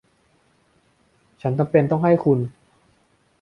[1.41, 2.39] ฉันจำเป็นต้องให้คุณ